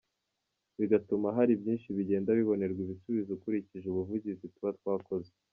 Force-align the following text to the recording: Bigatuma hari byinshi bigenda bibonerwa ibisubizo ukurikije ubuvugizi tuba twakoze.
Bigatuma 0.79 1.27
hari 1.37 1.51
byinshi 1.61 1.87
bigenda 1.97 2.37
bibonerwa 2.39 2.79
ibisubizo 2.85 3.29
ukurikije 3.33 3.85
ubuvugizi 3.89 4.45
tuba 4.53 4.71
twakoze. 4.79 5.29